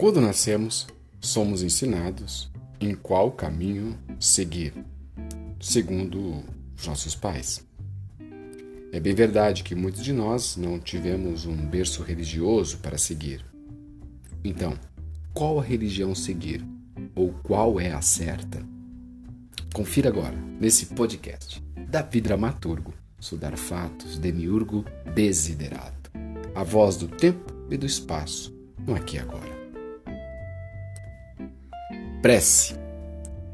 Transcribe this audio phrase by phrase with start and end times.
[0.00, 0.86] Quando nascemos,
[1.20, 2.50] somos ensinados
[2.80, 4.72] em qual caminho seguir,
[5.60, 6.42] segundo
[6.74, 7.62] os nossos pais.
[8.92, 13.44] É bem verdade que muitos de nós não tivemos um berço religioso para seguir.
[14.42, 14.72] Então,
[15.34, 16.64] qual a religião seguir?
[17.14, 18.66] Ou qual é a certa?
[19.74, 24.82] Confira agora, nesse podcast, Davi Dramaturgo, Sudar Fatos, Demiurgo
[25.14, 26.10] Desiderato.
[26.54, 28.50] A voz do tempo e do espaço,
[28.86, 29.59] no aqui agora.
[32.22, 32.74] Prece,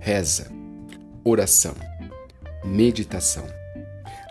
[0.01, 0.51] reza,
[1.23, 1.77] oração,
[2.65, 3.47] meditação.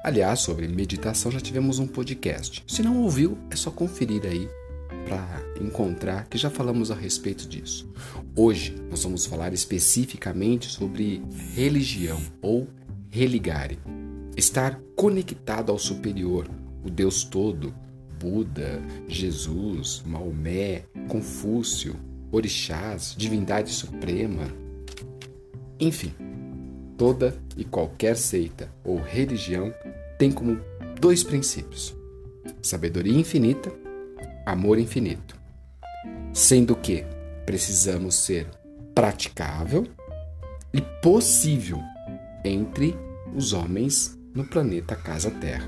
[0.03, 2.61] Aliás, sobre meditação já tivemos um podcast.
[2.67, 4.49] Se não ouviu, é só conferir aí
[5.07, 7.89] para encontrar que já falamos a respeito disso.
[8.35, 11.23] Hoje nós vamos falar especificamente sobre
[11.55, 12.67] religião ou
[13.09, 13.79] religare.
[14.35, 16.45] Estar conectado ao superior,
[16.83, 17.73] o Deus todo,
[18.19, 21.95] Buda, Jesus, Maomé, Confúcio,
[22.31, 24.47] orixás, divindade suprema.
[25.79, 26.13] Enfim,
[26.97, 29.73] toda e qualquer seita ou religião
[30.17, 30.59] tem como
[30.99, 31.95] dois princípios:
[32.61, 33.71] sabedoria infinita,
[34.45, 35.35] amor infinito.
[36.33, 37.05] Sendo que
[37.45, 38.47] precisamos ser
[38.93, 39.85] praticável
[40.73, 41.79] e possível
[42.43, 42.95] entre
[43.33, 45.67] os homens no planeta Casa Terra.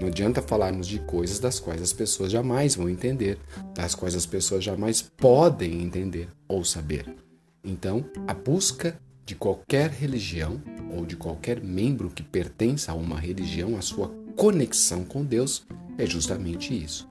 [0.00, 3.38] Não adianta falarmos de coisas das quais as pessoas jamais vão entender,
[3.74, 7.16] das quais as pessoas jamais podem entender ou saber.
[7.64, 13.76] Então, a busca de qualquer religião ou de qualquer membro que pertença a uma religião,
[13.76, 15.66] a sua conexão com Deus,
[15.98, 17.08] é justamente isso: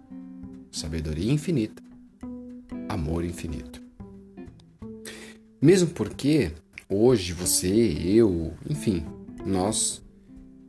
[0.71, 1.83] sabedoria infinita,
[2.87, 3.81] amor infinito.
[5.61, 6.53] Mesmo porque
[6.89, 9.05] hoje você, eu, enfim,
[9.45, 10.01] nós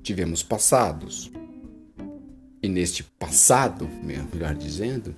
[0.03, 1.31] tivemos passados,
[2.63, 5.15] e neste passado, melhor dizendo,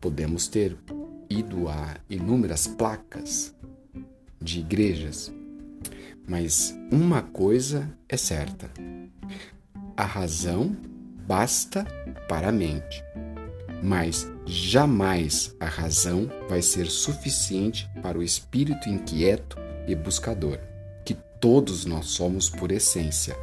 [0.00, 0.76] podemos ter
[1.28, 3.54] ido a inúmeras placas
[4.40, 5.32] de igrejas.
[6.26, 8.70] Mas uma coisa é certa:
[9.96, 10.76] a razão
[11.26, 11.84] basta
[12.28, 13.02] para a mente,
[13.82, 20.58] mas jamais a razão vai ser suficiente para o espírito inquieto e buscador,
[21.04, 23.34] que todos nós somos por essência.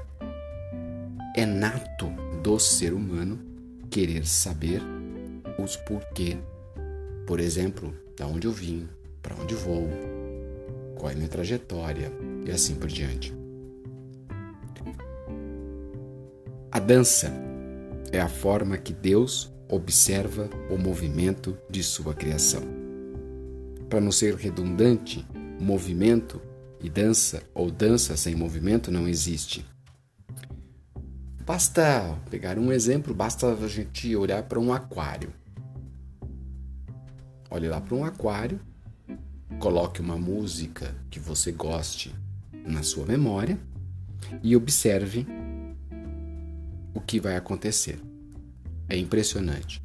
[1.35, 3.39] É nato do ser humano
[3.89, 4.79] querer saber
[5.57, 6.37] os porquê.
[7.25, 8.87] Por exemplo, da onde eu vim,
[9.19, 9.89] para onde vou,
[10.95, 12.11] qual é minha trajetória
[12.45, 13.33] e assim por diante.
[16.71, 17.33] A dança
[18.11, 22.61] é a forma que Deus observa o movimento de sua criação.
[23.89, 25.25] Para não ser redundante,
[25.59, 26.39] movimento
[26.79, 29.65] e dança ou dança sem movimento não existe.
[31.45, 35.31] Basta pegar um exemplo, basta a gente olhar para um aquário.
[37.51, 38.59] Olhe lá para um aquário,
[39.59, 42.15] coloque uma música que você goste
[42.65, 43.59] na sua memória
[44.41, 45.27] e observe
[46.95, 48.01] o que vai acontecer.
[48.89, 49.83] É impressionante.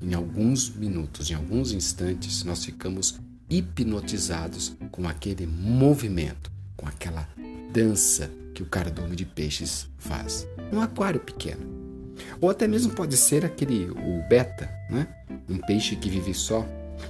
[0.00, 3.18] Em alguns minutos, em alguns instantes, nós ficamos
[3.50, 7.28] hipnotizados com aquele movimento, com aquela
[7.72, 10.46] dança que o cardume de peixes faz.
[10.72, 11.66] Um aquário pequeno.
[12.40, 15.08] Ou até mesmo pode ser aquele, o beta, né?
[15.48, 16.66] um peixe que vive só,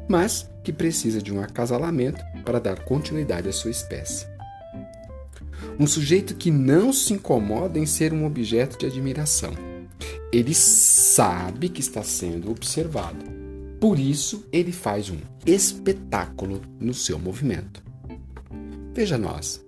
[0.09, 4.27] mas que precisa de um acasalamento para dar continuidade à sua espécie.
[5.79, 9.53] Um sujeito que não se incomoda em ser um objeto de admiração.
[10.33, 13.25] Ele sabe que está sendo observado.
[13.81, 17.83] Por isso, ele faz um espetáculo no seu movimento.
[18.95, 19.65] Veja nós,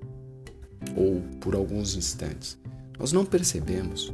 [0.95, 2.59] ou por alguns instantes.
[2.99, 4.13] Nós não percebemos,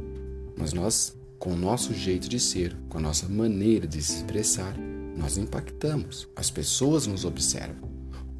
[0.57, 4.73] mas nós, com o nosso jeito de ser, com a nossa maneira de se expressar,
[5.17, 6.29] nós impactamos.
[6.33, 7.89] As pessoas nos observam.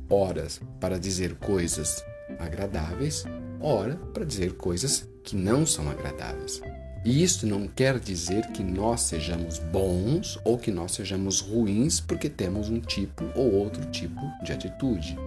[0.09, 2.03] Horas para dizer coisas
[2.39, 3.25] agradáveis,
[3.59, 6.61] ora para dizer coisas que não são agradáveis.
[7.03, 12.29] E isso não quer dizer que nós sejamos bons ou que nós sejamos ruins porque
[12.29, 15.17] temos um tipo ou outro tipo de atitude.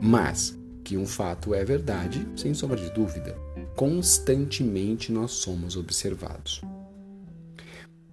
[0.00, 0.56] Mas
[0.86, 3.36] que um fato é verdade, sem sombra de dúvida.
[3.74, 6.62] Constantemente nós somos observados.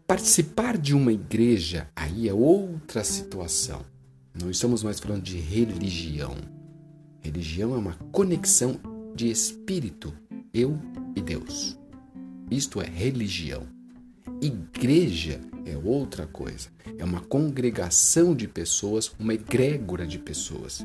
[0.07, 3.81] Participar de uma igreja aí é outra situação.
[4.33, 6.35] Não estamos mais falando de religião.
[7.21, 8.79] Religião é uma conexão
[9.15, 10.11] de espírito,
[10.51, 10.75] eu
[11.15, 11.77] e Deus.
[12.49, 13.67] Isto é religião.
[14.41, 16.69] Igreja é outra coisa.
[16.97, 20.83] É uma congregação de pessoas, uma egrégora de pessoas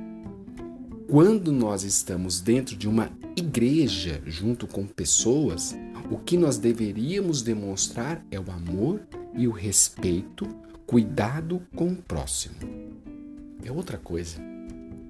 [1.09, 5.75] quando nós estamos dentro de uma igreja junto com pessoas,
[6.11, 9.01] o que nós deveríamos demonstrar é o amor
[9.35, 10.47] e o respeito,
[10.87, 12.55] cuidado com o próximo.
[13.65, 14.39] é outra coisa.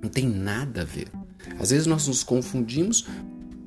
[0.00, 1.08] Não tem nada a ver.
[1.58, 3.04] Às vezes nós nos confundimos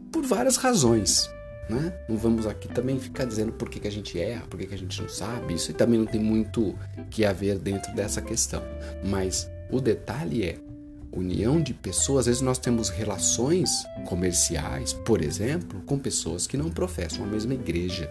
[0.10, 1.30] por várias razões.
[1.70, 1.94] Né?
[2.08, 4.74] Não vamos aqui também ficar dizendo por que, que a gente erra, por que, que
[4.74, 5.54] a gente não sabe.
[5.54, 6.76] Isso também não tem muito
[7.10, 8.64] que haver dentro dessa questão.
[9.04, 10.71] Mas o detalhe é
[11.12, 12.22] união de pessoas.
[12.22, 13.70] Às vezes nós temos relações
[14.06, 18.10] comerciais, por exemplo, com pessoas que não professam a mesma igreja.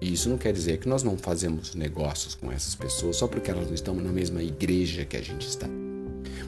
[0.00, 3.50] E isso não quer dizer que nós não fazemos negócios com essas pessoas só porque
[3.50, 5.68] elas não estão na mesma igreja que a gente está.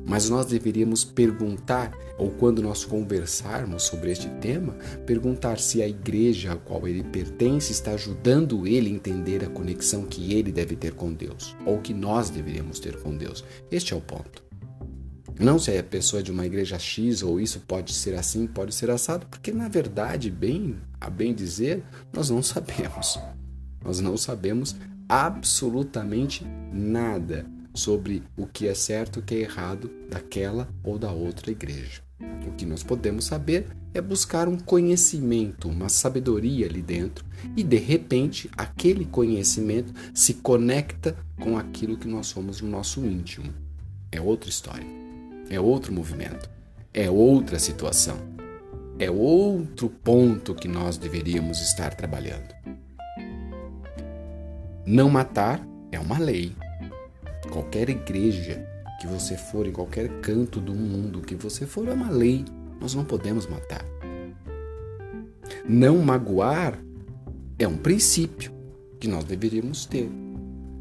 [0.07, 4.75] Mas nós deveríamos perguntar, ou quando nós conversarmos sobre este tema,
[5.05, 10.05] perguntar se a igreja a qual ele pertence está ajudando ele a entender a conexão
[10.05, 13.45] que ele deve ter com Deus, ou que nós deveríamos ter com Deus.
[13.71, 14.50] Este é o ponto.
[15.41, 18.75] Não se a pessoa é de uma igreja X ou isso pode ser assim, pode
[18.75, 21.83] ser assado, porque na verdade, bem, a bem dizer,
[22.13, 23.19] nós não sabemos.
[23.83, 24.77] Nós não sabemos
[25.09, 31.11] absolutamente nada sobre o que é certo e o que é errado daquela ou da
[31.11, 32.03] outra igreja.
[32.47, 37.25] O que nós podemos saber é buscar um conhecimento, uma sabedoria ali dentro,
[37.57, 43.55] e de repente aquele conhecimento se conecta com aquilo que nós somos no nosso íntimo.
[44.13, 45.00] É outra história,
[45.50, 46.49] é outro movimento,
[46.94, 48.17] é outra situação,
[48.99, 52.55] é outro ponto que nós deveríamos estar trabalhando.
[54.87, 55.61] Não matar
[55.93, 56.55] é uma lei,
[57.50, 58.64] Qualquer igreja
[59.00, 62.44] que você for, em qualquer canto do mundo que você for, é uma lei.
[62.81, 63.85] Nós não podemos matar.
[65.69, 66.79] Não magoar
[67.58, 68.52] é um princípio
[69.00, 70.08] que nós deveríamos ter.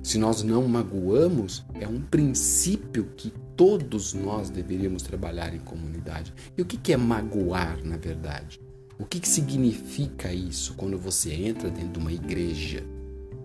[0.04, 6.34] Se nós não magoamos, é um princípio que todos nós deveríamos trabalhar em comunidade.
[6.58, 8.58] E o que é magoar, na verdade?
[8.98, 12.82] O que significa isso quando você entra dentro de uma igreja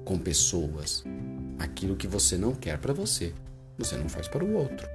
[0.05, 1.03] com pessoas?
[1.59, 3.35] Aquilo que você não quer para você,
[3.77, 4.87] você não faz para o outro.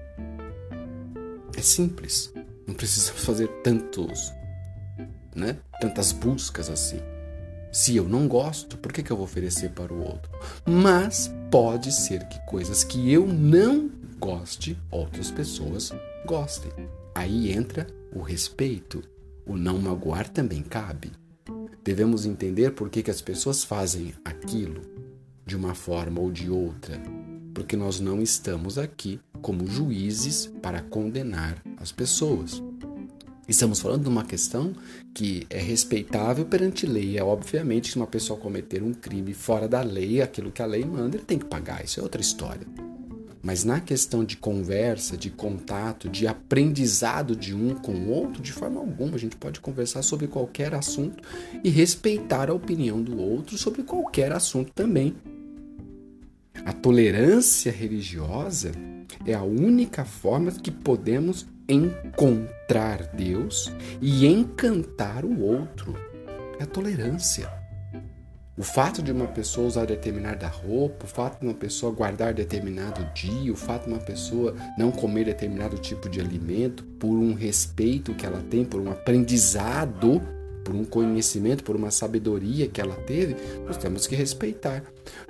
[1.54, 2.34] É simples.
[2.66, 4.32] Não precisa fazer tantos,
[5.36, 5.58] né?
[5.82, 7.02] Tantas buscas assim.
[7.74, 10.32] Se eu não gosto, por que, que eu vou oferecer para o outro?
[10.66, 15.92] Mas pode ser que coisas que eu não goste, outras pessoas
[16.26, 16.72] gostem.
[17.16, 19.02] Aí entra o respeito.
[19.46, 21.12] O não magoar também cabe.
[21.84, 24.82] Devemos entender por que, que as pessoas fazem aquilo
[25.46, 27.02] de uma forma ou de outra,
[27.56, 32.62] porque nós não estamos aqui como juízes para condenar as pessoas.
[33.48, 34.76] Estamos falando de uma questão
[35.16, 37.18] que é respeitável perante lei.
[37.18, 40.86] É obviamente se uma pessoa cometer um crime fora da lei, aquilo que a lei
[40.86, 41.84] manda, ele tem que pagar.
[41.84, 42.68] Isso é outra história.
[43.42, 48.52] Mas na questão de conversa, de contato, de aprendizado de um com o outro, de
[48.52, 51.24] forma alguma, a gente pode conversar sobre qualquer assunto
[51.64, 55.16] e respeitar a opinião do outro sobre qualquer assunto também.
[56.66, 58.72] A tolerância religiosa
[59.26, 63.72] é a única forma que podemos encontrar Deus
[64.02, 65.96] e encantar o outro.
[66.60, 67.50] É a tolerância.
[68.60, 73.10] O fato de uma pessoa usar determinada roupa, o fato de uma pessoa guardar determinado
[73.14, 78.14] dia, o fato de uma pessoa não comer determinado tipo de alimento, por um respeito
[78.14, 80.22] que ela tem, por um aprendizado
[80.66, 84.84] por um conhecimento, por uma sabedoria que ela teve, nós temos que respeitar.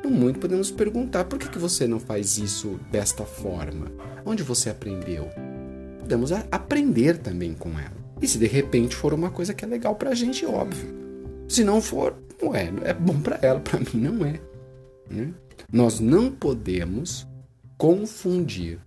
[0.03, 3.91] No muito podemos perguntar por que, que você não faz isso desta forma?
[4.25, 5.29] Onde você aprendeu?
[5.99, 7.95] Podemos aprender também com ela.
[8.19, 10.98] E se de repente for uma coisa que é legal pra gente, óbvio.
[11.49, 12.71] Se não for, não é.
[12.83, 14.39] É bom para ela, para mim não é.
[15.09, 15.33] Né?
[15.71, 17.27] Nós não podemos
[17.77, 18.79] confundir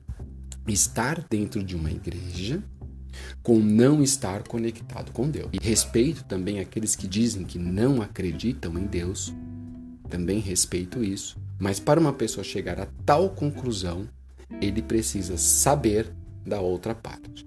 [0.69, 2.62] estar dentro de uma igreja
[3.42, 5.50] com não estar conectado com Deus.
[5.52, 9.35] E respeito também aqueles que dizem que não acreditam em Deus,
[10.09, 11.37] também respeito isso.
[11.59, 14.09] Mas para uma pessoa chegar a tal conclusão,
[14.61, 16.12] ele precisa saber
[16.47, 17.47] da outra parte.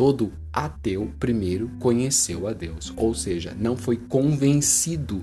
[0.00, 5.20] Todo ateu primeiro conheceu a Deus, ou seja, não foi convencido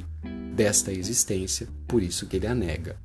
[0.54, 2.96] desta existência, por isso que ele a nega.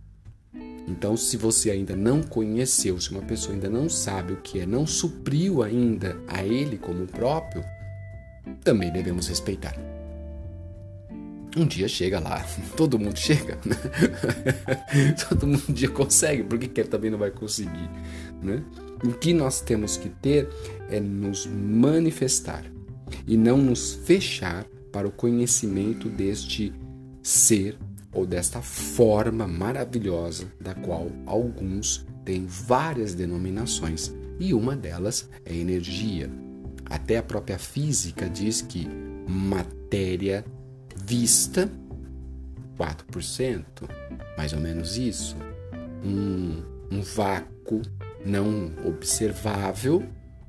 [0.87, 4.67] Então, se você ainda não conheceu, se uma pessoa ainda não sabe o que é,
[4.67, 7.65] não supriu ainda a ele como próprio,
[8.63, 9.75] também devemos respeitar.
[11.57, 12.45] Um dia chega lá,
[12.77, 13.77] todo mundo chega, né?
[15.27, 17.89] todo mundo um dia consegue, por que, que ele também não vai conseguir?
[18.43, 18.63] Né?
[19.05, 20.49] O que nós temos que ter
[20.89, 22.65] é nos manifestar
[23.27, 26.73] e não nos fechar para o conhecimento deste
[27.23, 27.77] ser
[28.13, 36.31] ou desta forma maravilhosa da qual alguns têm várias denominações e uma delas é energia.
[36.85, 38.87] Até a própria física diz que
[39.27, 40.45] matéria
[41.05, 41.71] vista
[42.79, 43.65] 4%,
[44.37, 45.37] mais ou menos isso.
[46.05, 47.81] Um, um vácuo
[48.25, 50.03] não observável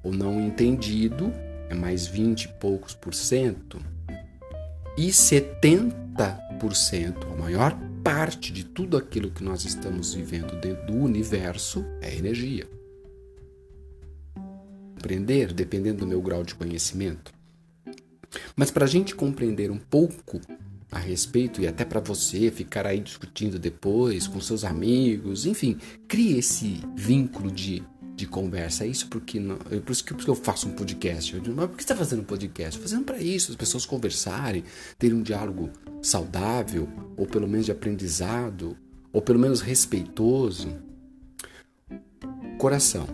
[0.04, 1.32] ou não entendido
[1.70, 3.80] é mais 20 e poucos por cento.
[4.98, 5.94] E 70%,
[7.32, 12.68] a maior parte de tudo aquilo que nós estamos vivendo dentro do universo é energia.
[14.94, 17.34] Compreender, dependendo do meu grau de conhecimento.
[18.56, 20.40] Mas para a gente compreender um pouco
[20.94, 26.38] a respeito e até para você ficar aí discutindo depois com seus amigos, enfim, crie
[26.38, 27.84] esse vínculo de,
[28.16, 28.84] de conversa.
[28.84, 31.34] É isso porque não, é por, isso que, eu faço um podcast.
[31.34, 32.80] Eu digo, mas por que você está fazendo um podcast?
[32.80, 34.64] Fazendo para isso, as pessoas conversarem,
[35.00, 38.78] terem um diálogo saudável, ou pelo menos de aprendizado,
[39.12, 40.78] ou pelo menos respeitoso.
[42.60, 43.08] Coração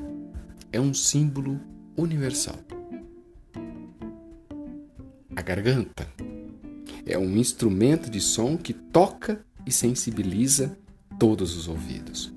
[0.69, 1.61] é um símbolo
[1.95, 2.59] universal.
[5.33, 6.05] A garganta
[7.09, 10.77] é um instrumento de som que toca e sensibiliza
[11.17, 12.31] todos os ouvidos.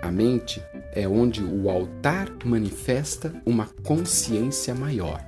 [0.00, 0.62] A mente
[0.92, 5.20] é onde o altar manifesta uma consciência maior.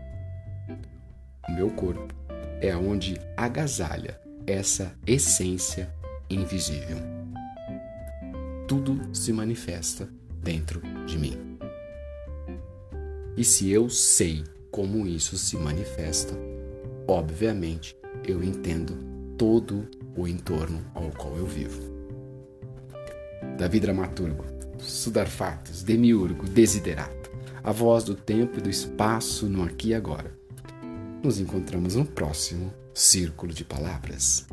[1.49, 2.15] O meu corpo
[2.61, 5.93] é onde agasalha essa essência
[6.31, 6.99] invisível.
[8.69, 10.09] Tudo se manifesta
[10.41, 11.59] dentro de mim.
[13.37, 16.35] E se eu sei como isso se manifesta,
[17.09, 18.97] obviamente eu entendo
[19.39, 21.81] todo o entorno ao qual eu vivo.
[23.59, 24.45] Davi Dramaturgo,
[24.79, 27.31] Sudarfatos, Demiurgo, Desiderato,
[27.63, 30.37] a voz do tempo e do espaço no aqui e agora.
[31.23, 34.47] Nos encontramos no próximo Círculo de Palavras.